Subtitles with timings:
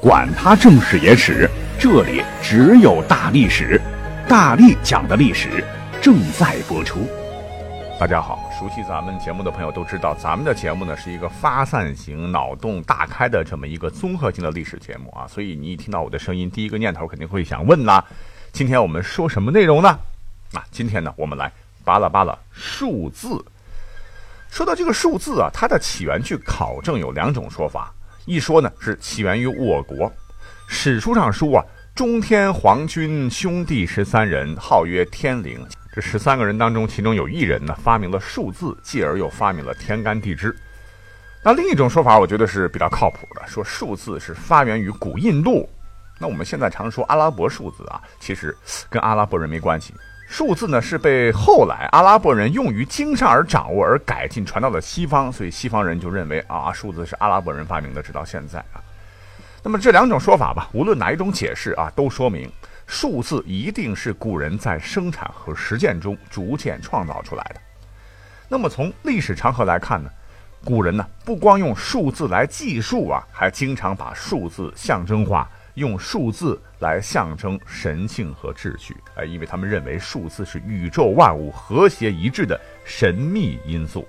[0.00, 3.80] 管他正史野史，这里只有大历史，
[4.28, 5.64] 大力讲的历史
[6.00, 7.00] 正在播出。
[7.98, 18.00] 大家好，熟悉咱们节目的朋友都知道，咱们的节目呢是一个发散型、脑洞大开的这么一个综合性的历史节目啊，所以你一听到我的声音，第一个念头肯定会想问呐，
[18.52, 19.88] 今天我们说什么内容呢？
[20.52, 21.50] 啊今天呢，我们来
[21.84, 23.44] 扒拉扒拉数字。
[24.48, 27.92] 说到这个数字啊，它的起源据考证有两种说法。
[28.28, 30.12] 一说呢是起源于我国，
[30.66, 35.66] 史书上说啊，中天皇军兄弟十三人，号曰天灵。
[35.94, 40.54] 这十三个人当中，其中有一人呢发明了数字，继而又发明了天干地支。
[41.42, 45.66] 那另一种说法，我觉得是比较靠谱的，说数字是发源于古印度。
[46.20, 48.54] 那我们现在常说阿拉伯数字啊，其实
[48.90, 49.94] 跟阿拉伯人没关系。
[50.28, 58.80] 数字呢是被后来阿拉伯人用于经商而掌握而改进传到了西方，所以西方人就认为啊数字是阿拉伯人发明的，直到现在啊。
[59.62, 62.50] 那么这两种说法吧，无论哪一种解释啊，都说明
[62.86, 67.60] 数字一定是古人在生产和实践中逐渐创造出来的。
[68.48, 70.10] 那么从历史长河来看呢，
[70.62, 75.48] 古人呢不光用数字来计数啊，还经常把数字象征化。
[75.78, 84.06] 用数字来象征神性和秩序，哎，因为他们认为数字是宇宙万物和谐一致的神秘因素，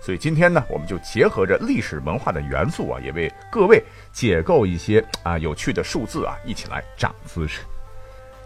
[0.00, 7.60] 所以今天呢，我们就结合着历史文化的元素啊，也为各位解构一些啊有趣的数字啊，一起来长姿势。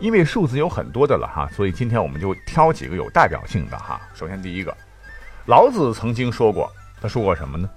[0.01, 4.01] 因为数字有很多的了哈，所以今天我们就挑几个有代表性的哈。
[4.13, 4.77] 首先第一个，
[5.47, 7.71] 老子曾经说过，他说过什么呢？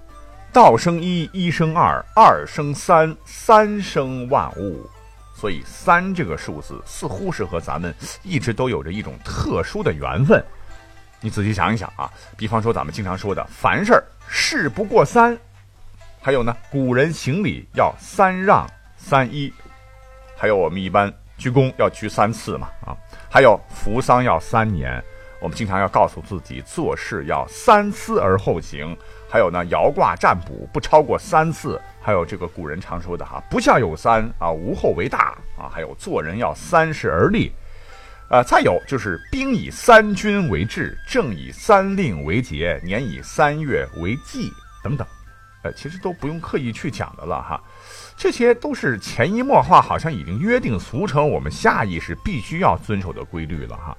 [0.58, 4.84] 道生一，一生二，二生三，三生万物。
[5.32, 10.44] 所以三这个数字似乎是和咱们一直都有着一种特殊的缘分。
[11.20, 15.38] 你仔细想一想啊，比方说咱们经常说的“凡事事不过三”，
[16.20, 19.52] 还有呢，古人行礼要三让三依，
[20.36, 22.96] 还有我们一般鞠躬要鞠三次嘛啊，
[23.30, 25.00] 还有扶丧要三年。
[25.40, 28.96] 我们经常要告诉自己做事要三思而后行，
[29.30, 37.52] 还有呢，摇卦占卜不超过三次，还有这个古人常说的哈，不孝有三啊，无后为大啊，还有做人要三十而立，
[38.30, 44.50] 呃，再有就是兵以三军为制，政以三令为节，年以三月为纪
[44.82, 45.06] 等等，
[45.62, 47.60] 呃，其实都不用刻意去讲的了哈，
[48.16, 53.94] 这些都是潜移默化，好像已经约定俗成，我们下意识必须要遵守的规律了哈。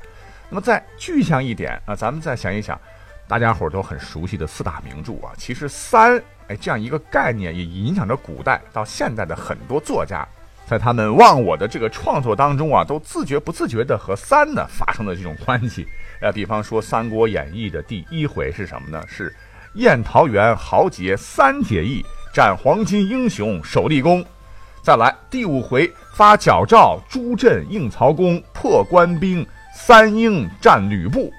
[0.49, 2.79] 那么再具象一点啊，咱们再想一想，
[3.29, 10.27] 大家伙都很熟悉的四大名著啊，其实三哎这样一个概念也影响着古代到现代的很多作家，
[10.65, 15.87] 在他们忘我的这个创作当中啊，都自觉不自觉的和三呢发生了这种关系。
[16.21, 18.99] 呃，比方说《三国演义》的第一回是什么呢？
[19.07, 19.31] 是
[19.75, 22.03] 宴桃园豪杰三结义，
[22.33, 24.25] 斩黄金英雄首立功。
[24.81, 29.45] 再来第五回发矫诏朱镇应曹公破官兵。
[29.75, 31.31] 三英战吕布，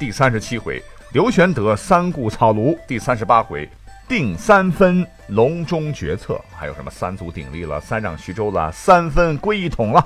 [0.00, 0.80] 第三十七回；
[1.14, 3.64] 刘玄德三顾草庐，第三十八回；
[4.08, 10.04] 定三分隆中决策，还有什么三足鼎立了，三让徐州了，三分归一统了。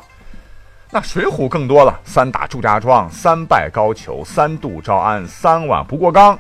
[0.91, 6.39] 那水浒更多了，三打祝家庄，三拜高俅，三度招安，三碗不过冈。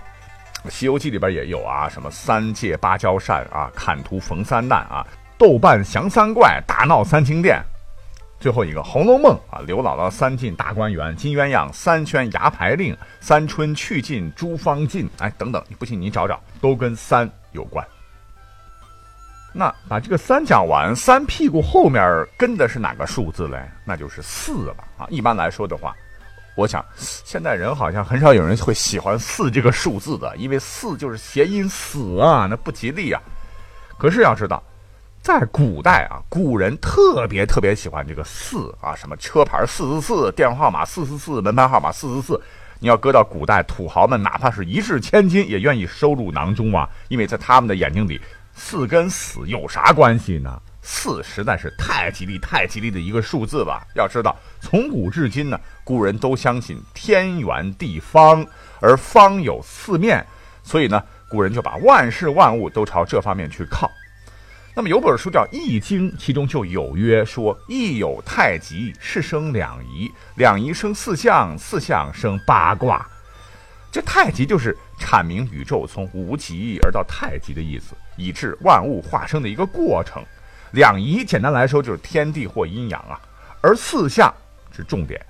[0.68, 5.02] 西游记里边也有啊，什么三借芭蕉扇啊，砍图逢三难啊，
[5.38, 7.58] 豆瓣降三怪，大闹三清殿。
[8.40, 17.84] 最后一个《红楼梦》啊，刘姥姥三进大观园，金鸳鸯三圈牙牌令，三春去尽诸方尽，哎，等等，你不信你找找，都跟三有关。
[19.52, 22.00] 那把这个三讲完，三屁股后面
[22.36, 23.60] 跟的是哪个数字嘞？
[23.84, 25.06] 那就是四了啊。
[25.10, 25.92] 一般来说的话，
[26.54, 33.20] 我想现在人好像很少有人会喜欢四这个数字的，因为四就是谐音死啊，那不吉利啊。
[33.98, 34.62] 可是要知道。
[35.22, 42.40] 在古代啊，古人特别特别喜欢这个四啊，什么车牌四四四，电话号码四四四，门牌号码四四四。
[42.80, 48.20] 你要搁到古代，土豪们哪怕是一掷千金，也愿意收入囊中啊，因为在他们的眼睛里，
[48.54, 50.62] 四跟死有啥关系呢？
[50.80, 53.86] 四实在是太吉利、太吉利的一个数字了。
[53.94, 58.46] 要知道，从古至今呢，古人都相信天圆地方，
[58.80, 60.24] 而方有四面，
[60.62, 63.90] 所以呢，古人就把万事万物都朝这方面去靠。
[64.78, 73.04] 那么有本书叫《易经》，其中就有曰说：“易有太极，是生两仪，两仪生四象，四象生八卦。”
[73.90, 80.22] 这太极就是阐明宇宙从无极而到太极的意思，以致万物化生的一个过程。
[80.70, 83.20] 两仪简单来说就是天地或阴阳啊，
[83.60, 84.32] 而四象
[84.70, 85.20] 是重点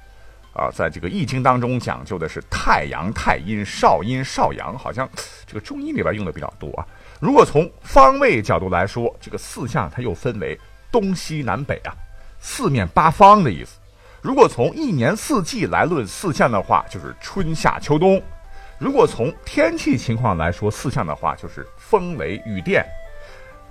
[0.52, 5.08] 啊，在这个《易经》当中讲究的是太阳、太阴、少阴、少阳，好像
[5.46, 6.86] 这个中医里边用的比较多啊。
[7.20, 10.58] 如果从方位角度来说，这个四象它又分为
[10.90, 11.92] 东西南北啊，
[12.38, 13.78] 四面八方的意思。
[14.22, 18.20] 如果从一年四季来论四象的话，就是春夏秋冬；
[18.78, 22.84] 如果从天气情况来说四象的话，就是风雷雨电。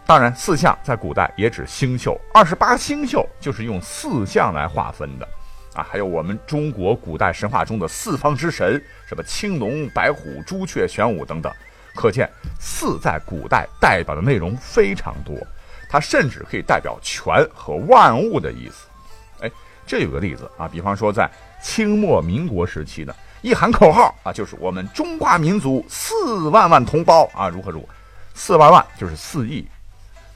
[0.06, 5.28] 当然，四象在古代也指星宿，二十八星宿就是用四象来划分的。
[5.74, 11.54] 啊，还有我们中国古代神话中的四方之神，什么青龙、白虎、朱雀、玄武等等。
[11.98, 12.30] 可见
[12.60, 15.36] 四在古代代表的内容非常多，
[15.90, 18.88] 它甚至可以代表全和万物的意思。
[19.42, 19.52] 哎，
[19.88, 21.28] 这有个例子啊，比方说在
[21.60, 27.88] 清末民国时期呢，一喊口号啊，就是我们中华民族四万万同胞啊，如何如何，
[28.36, 29.68] 四万万就是四亿。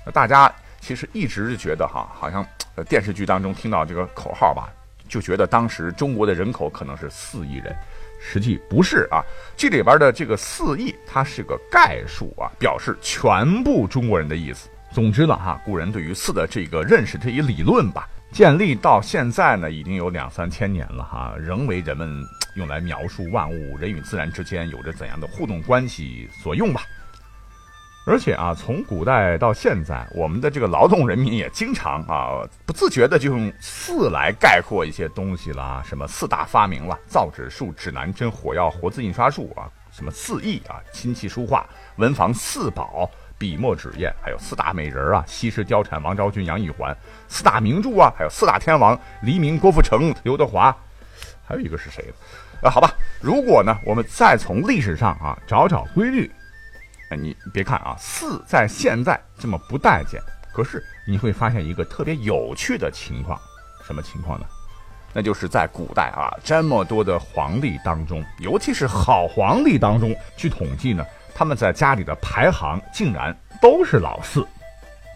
[0.03, 2.43] 那大家其实一直觉得哈，好像
[2.89, 4.67] 电视剧当中听到这个口号吧，
[5.07, 7.75] 就觉得当时中国的人口可能是四亿人。
[8.21, 9.23] 实际不是啊，
[9.57, 14.69] 这里边的这个四亿，它是个概述啊，表示全部中国人的意思。
[14.93, 22.23] 总之呢，哈，古人对于四的这个认识这一理论吧，建立到现在呢，已经有两三千年了哈，仍为人们
[22.55, 26.81] 用来描述万物、人与自然之间有着怎样的互动关系所用吧。
[28.03, 41.63] 而且啊，从古代到现在，我们的这个劳动人民也经常啊，不自觉的就用四来概括一些东西啦，什么四大发明了，造纸术、指南针、火药、活字印刷术啊，什么四艺啊，琴棋书画、
[41.97, 43.07] 文房四宝、
[43.37, 50.75] 笔墨纸砚，还有四大美人啊，西施、貂蝉、王昭君、杨玉环，四大名著啊，还有四大天王，黎明、郭富城、刘德华，
[51.47, 52.03] 还有一个是谁
[52.63, 56.29] 啊，好吧，如果呢，我们再从历史上啊找找规律。
[57.11, 60.21] 哎你别看啊，四在现在这么不待见，
[60.53, 63.37] 可是你会发现一个特别有趣的情况，
[63.85, 64.45] 什么情况呢？
[65.13, 71.05] 那就是在古代啊，这么多的皇帝当中，尤其是好皇帝当中，据统计呢，
[71.35, 74.47] 他们在家里的排行竟然都是老四。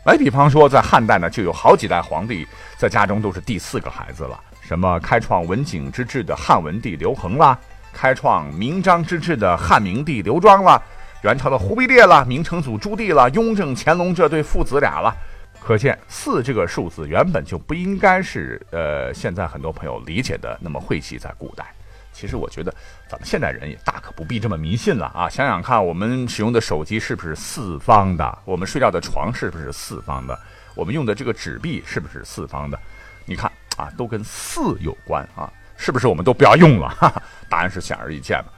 [0.05, 2.45] 来，比方说在汉代呢，就有好几代皇帝
[2.77, 7.57] 在家中都是第四个孩子了，什么开创文景之治的汉文帝刘恒啦，
[7.93, 10.81] 开创明章之治的汉明帝刘庄啦。
[11.25, 15.11] 元朝的忽必烈了，明成祖朱棣了，雍正、乾隆这对父子俩了，
[15.59, 21.17] 可见四这个数字原本就不应该是呃现在很多朋友理解的那么晦气。
[21.17, 21.65] 在古代，
[22.13, 22.71] 其实我觉得
[23.09, 25.27] 咱们现代人也大可不必这么迷信了啊！
[25.27, 28.37] 想想看，我们使用的手机是不是四方的？
[28.45, 30.39] 我们睡觉的床是不是四方的？
[30.75, 32.79] 我们用的这个纸币是不是四方的？
[33.25, 36.89] 你看啊，都跟四有关啊，是不是我们都不要用了？
[37.01, 37.19] 哈哈，
[37.49, 38.54] 答案是显而易见的。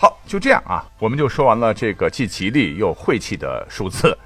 [0.00, 4.16] 好，就这样啊，我们就说完了这个既吉利又晦气的数字。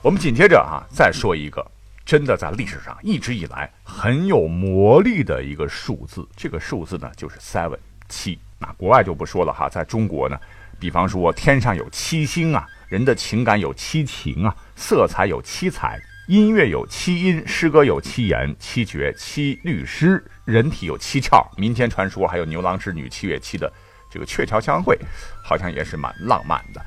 [0.00, 1.62] 我们紧接着啊，再说一个
[2.06, 6.26] 真的在历史上一直以来很有魔力的一个数字。
[6.34, 7.76] 这个数字呢，就是 seven
[8.08, 8.38] 七。
[8.58, 10.40] 那国外就不说了哈，在中国呢，
[10.78, 21.46] 比方说天上有七星啊，人的情感有七情啊，色彩有七彩，音乐有七音，诗歌有七言，七绝七律诗，人体有七窍。
[21.58, 23.70] 民间传说还有牛郎织女七月七的。
[24.10, 24.98] 这个鹊桥相会，
[25.44, 26.84] 好像也是蛮浪漫的。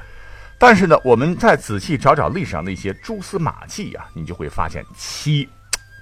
[0.60, 5.48] 但是呢，我们再仔细找找历史上的一些蛛丝马迹啊，你就会发现七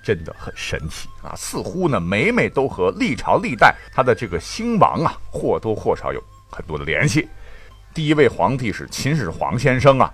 [0.04, 7.28] 真的很神奇啊，似乎呢每每都和历朝历代他的这个兴亡啊或多或少有很多的联系。
[7.94, 10.14] 第一位皇帝是秦始皇先生啊，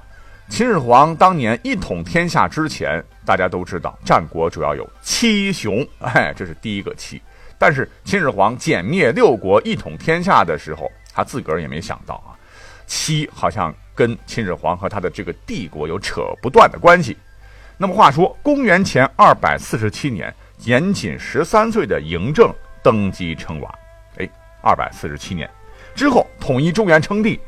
[0.49, 7.21] 秦始皇当年一统天下之前，大家都知道战国主要有七雄，哎，这是第一个七。
[7.57, 12.37] 但是秦始皇歼灭六国、一统天下的时候，他自个儿也没想到啊，
[12.85, 17.17] 七好像跟秦始皇和他的这个帝国有扯不断的关系。
[17.75, 20.31] 那么话说，公元前二百四十七年，
[20.63, 23.75] 年仅十三岁的嬴政登基称王。
[24.17, 24.29] 哎，
[24.61, 25.49] 二百四十七年
[25.95, 27.39] 之后，统一中原称帝，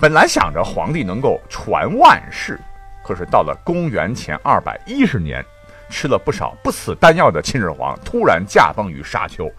[0.00, 2.56] 本来想着皇帝能够传万世，
[3.04, 5.44] 可是到了公元前二百一十年。
[5.90, 9.52] 吃了不少不死丹药的秦始皇突然驾崩于沙丘，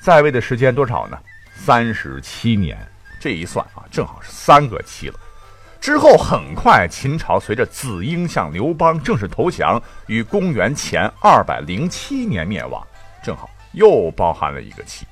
[0.00, 1.18] 在位的时间多少呢？
[1.64, 2.76] 三十七年。
[3.20, 5.14] 这一算啊，正好是三个七了。
[5.80, 12.84] 之后很快，秦朝随着子婴向刘邦正式投降，于公元前二百零七年灭亡，
[13.22, 15.06] 正好又包含了一个七。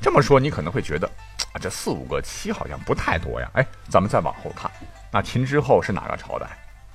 [0.00, 1.06] 这么说，你可能会觉得
[1.52, 3.50] 啊，这四五个七好像不太多呀。
[3.52, 4.70] 哎，咱们再往后看，
[5.10, 6.46] 那秦之后是哪个朝代？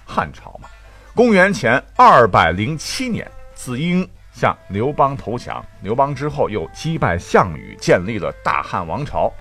[0.03, 0.67] 汉朝嘛。
[1.13, 5.63] 公元前二百零七年，子婴向刘邦投降。
[5.81, 9.31] 刘邦之后又击败项羽，建立了大汉王朝。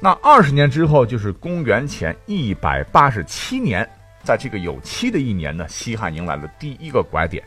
[0.00, 3.88] 那二十年之后，就是公元前一百八十七年。
[4.22, 7.44] 在这个有七的一年呢，西汉迎来了第一个拐点。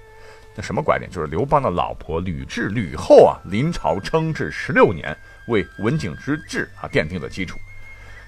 [0.56, 1.10] 那什么拐点？
[1.10, 5.16] 就是刘邦的老婆吕雉吕后啊，临朝称制十六年，
[5.48, 7.58] 为文景之治啊奠定了基础。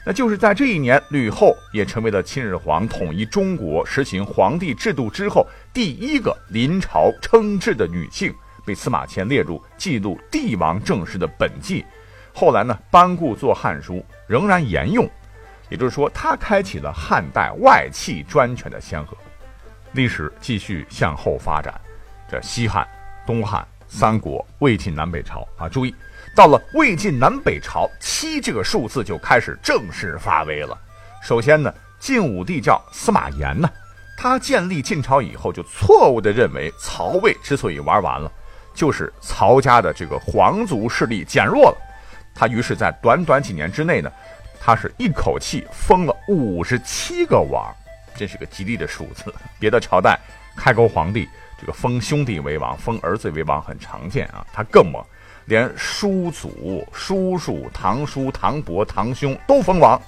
[0.10, 8.34] 那就是在这一年，吕后也成为了秦始皇统一中国、实行皇帝制度之后第一个临朝称制的女性，
[8.66, 11.86] 被司马迁列入记录帝王政事的本纪。
[12.34, 15.08] 后来呢，班固作《汉书》仍然沿用，
[15.70, 19.16] 也就是说，他开启了汉代外戚专权的先河。
[19.92, 21.80] 历史继续向后发展，
[22.28, 22.84] 这西汉、
[23.28, 25.93] 东汉、三国、魏晋南北朝啊，注意。
[26.36, 30.77] 到了魏晋南北朝，七这个数字就开始正式发威了。
[31.22, 33.69] 首先呢，晋武帝叫司马炎呢，
[34.15, 38.31] 他建立晋朝以后，就错误的认为曹魏之所以玩完了，
[38.74, 41.77] 就是曹家的这个皇族势力减弱了。
[42.34, 44.10] 他于是，在短短几年之内呢，
[44.62, 47.75] 他是一口气封了五十七个王，
[48.15, 49.34] 这是个吉利的数字。
[49.60, 50.17] 别的朝代
[50.55, 51.27] 开国皇帝
[51.60, 55.04] 这个封兄弟为王，封儿子为王很常见啊，他更猛。
[55.46, 60.00] 连叔祖、叔叔、堂叔、堂伯、堂兄都封王，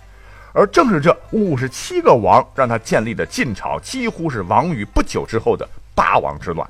[0.54, 6.70] 而正是这五十七个王，让他建立的晋朝几乎是亡于不久之后的八王之乱。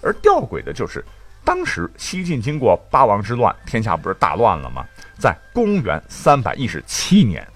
[0.00, 1.04] 而吊诡的就是，
[1.44, 4.84] 当时西晋经过八王之乱，天下不是大乱了吗？
[5.18, 7.46] 在公元三百一十七年，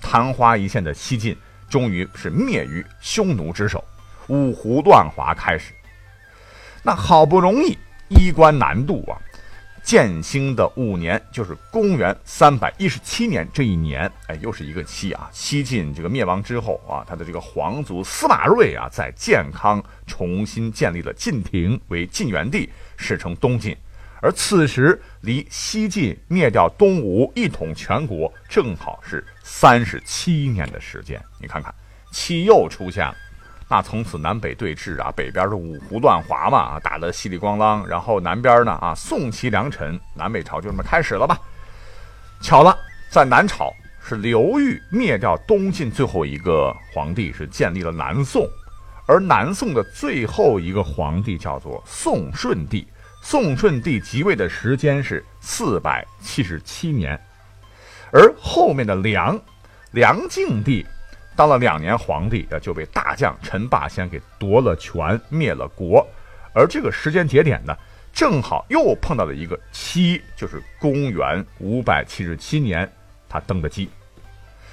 [0.00, 1.36] 昙花一现的西晋
[1.70, 3.84] 终于是灭于匈奴之手，
[4.28, 5.72] 五胡乱华开始。
[6.82, 7.76] 那好不容易
[8.08, 9.18] 衣冠南渡啊！
[9.82, 15.28] 建兴的五年，就是公元三百一十七年这一年，哎，又是一个七啊！
[15.32, 23.76] 西晋这个灭亡之后啊，他的这个皇族司马睿啊，在建康重新建立了晋庭，为晋元帝，史称东晋。
[24.20, 31.22] 而此时离西晋灭掉东吴，一统全国，正好是三十七年的时间。
[31.40, 31.72] 你看看，
[32.10, 33.14] 七又出现了。
[33.68, 41.36] 那从此南北对峙啊，北边是五胡乱华嘛，打得稀里咣啷，然后南边呢啊，宋齐梁陈，南北朝就这么开始了吧？
[42.40, 42.78] 巧了，
[43.10, 48.48] 在南朝是刘裕灭掉东晋最后一个皇帝，是建立了南宋，
[49.08, 52.86] 而南宋的最后一个皇帝叫做宋顺帝，
[53.20, 57.20] 宋顺帝即位的时间是四百七十七年，
[58.12, 59.36] 而后面的梁，
[59.90, 60.86] 梁敬帝。
[61.36, 66.04] 当了两年皇帝，就被大将陈霸先给夺了权，灭了国。
[66.54, 67.76] 而这个时间节点呢，
[68.10, 72.90] 正好又碰到了一个七，就是公元五百七十七年，
[73.28, 73.90] 他登的基。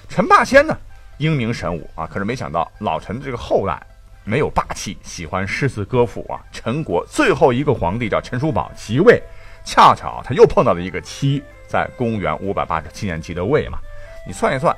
[0.08, 0.78] 陈霸先呢，
[1.18, 3.78] 英明神武啊，可是没想到老陈的这个后代
[4.24, 6.40] 没有霸气，喜欢诗词歌赋啊。
[6.54, 9.22] 陈国最后一个皇帝叫陈叔宝即位，
[9.66, 13.78] 恰巧他又碰到了一个七，在公元五百八十七年即的位嘛。
[14.26, 14.74] 你算一算。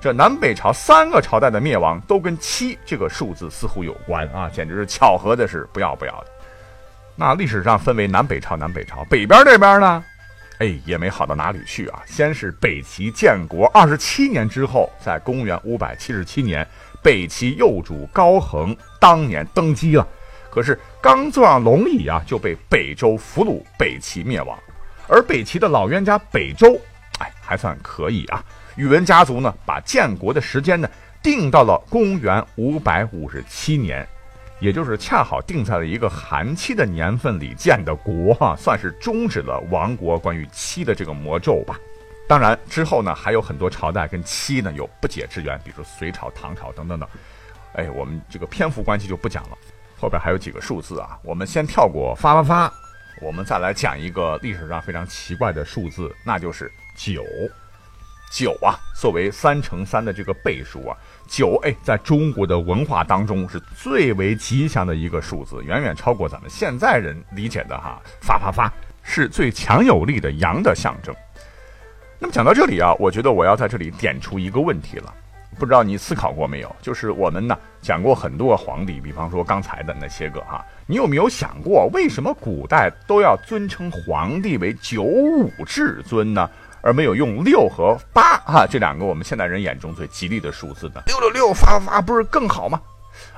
[0.00, 6.26] 这南北朝三个朝代的灭亡都跟七这个数字似乎有关啊，简直是巧合的是不要不要的。
[7.16, 10.04] 那历史上分为南北朝，南北朝北边这边呢，
[10.58, 12.02] 哎，也没好到哪里去啊。
[12.06, 16.64] 先是北齐建国二十七年之后，在公元五百七十七年，
[17.02, 20.06] 北齐右主高恒当年登基了，
[20.50, 24.56] 可是刚坐上龙椅啊，就被北周俘虏，北齐灭亡。
[25.08, 26.78] 而北齐的老冤家北周，
[27.18, 28.44] 哎，还算可以啊。
[28.76, 30.88] 宇文家族呢，把建国的时间呢
[31.22, 34.06] 定到了公元五百五十七年，
[34.60, 41.78] 也就是恰好定在了一个寒期的年份里建的国，哈，算是终止了亡国关于七的这个魔咒吧。
[42.28, 47.08] 当然之后呢，还有很多朝代跟七呢有不解之缘，比如隋朝、唐朝等等等。
[47.74, 49.56] 哎，我们这个篇幅关系就不讲了。
[49.98, 52.72] 后边还有几个数字啊，我们先跳过发发发，
[53.22, 57.22] 我们再来讲一个历史上非常奇怪的数字，那就是九。
[58.30, 60.96] 九啊，作为三乘三的这个倍数啊，
[61.28, 71.14] 九哎，在中国的文化当中是最为吉祥的一个数字，远远超过咱们现在人理解的哈，发发发是最强有力的阳的象征。
[72.18, 75.14] 那么讲到这里啊，我觉得我要在这里点出一个问题了，
[75.58, 76.76] 不知道你思考过没有？
[76.82, 86.50] 就是我们呢讲过很多皇帝，比方说刚才的那些个哈，你有没有想过，为什么古代都要尊称皇帝为九五至尊呢？
[86.86, 91.02] 而没有用六和八哈这两个我们现代人眼中最吉利的数字呢？
[91.06, 92.80] 六六六发发不是更好吗？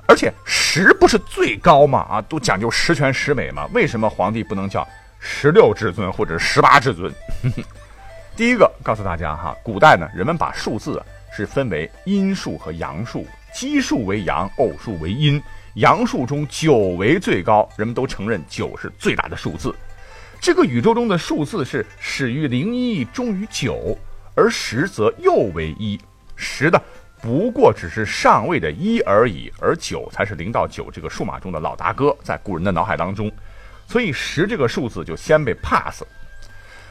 [0.06, 2.00] 而且十不是最高吗？
[2.10, 3.66] 啊，都讲究十全十美嘛。
[3.72, 4.86] 为什么皇帝不能叫
[5.18, 7.10] 十六至尊或者十八至尊？
[8.36, 11.02] 第一个告诉大家哈，古代呢，人们把数字
[11.34, 15.42] 是分为阴数和阳数，奇数为阳，偶数为阴。
[15.76, 19.74] 阳数中九为最高，人们都承认九是最大的数字。
[20.40, 23.96] 这个宇宙中的数字是始于零一，终于九，
[24.34, 26.00] 而十则又为一。
[26.36, 26.80] 十的
[27.20, 33.30] 不过只是上位的一而已，而九才是零到九这个数码中的老大哥，在古人的脑海当中，
[33.86, 36.04] 所以十这个数字就先被 pass。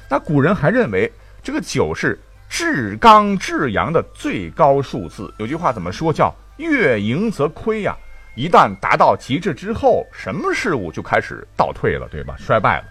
[0.10, 1.12] 那古人还认为
[1.42, 5.34] 这个九是至刚至阳的最高数字。
[5.38, 6.12] 有句话怎么说？
[6.12, 7.96] 叫月盈则亏呀。
[8.36, 12.36] 一旦达到极致之后，什么事物就开始倒退了，对吧？
[12.38, 12.84] 衰败了。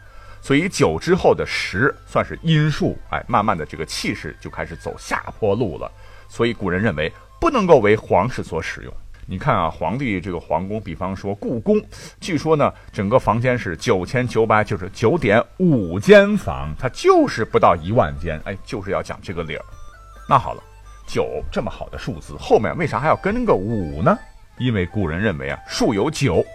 [0.47, 5.91] 所以九之后的十算是阴数，哎，慢慢的这个气势就开始走下坡路了。
[6.29, 8.95] 所以古人认为不能够为皇室所使用。
[9.27, 11.85] 你看啊，皇帝这个皇宫，比方说故宫，
[12.21, 19.65] 据说呢，整个房间是九千九百九十九点五间房，它就是不到一万间，哎，就是要讲这个理儿。
[20.29, 20.63] 那好了，
[21.09, 24.17] 九这么好的数字，后面为啥还要跟个五呢？
[24.59, 26.47] 因为古人认为啊，数有九，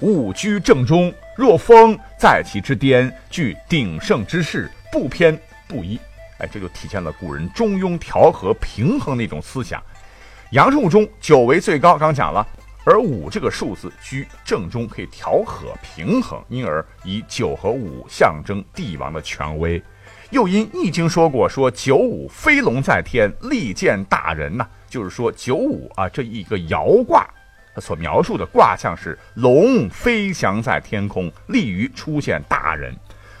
[0.00, 5.98] 五居正中，若风在其之巅，具鼎盛之势，不偏不倚。
[6.38, 9.82] 哎，这就体现了古人中庸调和、平衡的一种思想。
[10.50, 12.46] 阳数中九为最高，刚讲了，
[12.84, 19.82] 而五这个数字居正中，可以调和平衡，因而以九和五象征帝王的权威。
[20.30, 27.26] 又因《易经》说过，说九五飞龙在天，利见大人呐，就是说九五啊，这一个爻卦。
[27.76, 32.96] 他所描述的卦象是龙飞翔在天空，利于出现大人。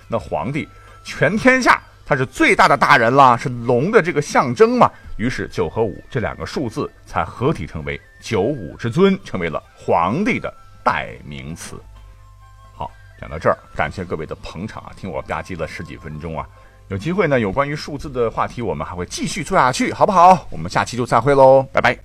[0.08, 0.68] 那皇帝
[1.02, 4.90] 全天下他是最大的大人啦，是龙的这个象征嘛。
[5.16, 10.52] 于是九和五这两个数字才合体成为九五之尊，成为了皇帝的
[10.84, 11.80] 代名词。
[12.74, 16.46] 好，讲到这儿，感谢各位的捧场啊，听我吧唧了十几分钟啊。
[16.88, 20.46] 有机会呢，有关于数字的话题，我们还会继续做下去，好不好？
[20.50, 21.94] 我们下期就再会喽，拜拜。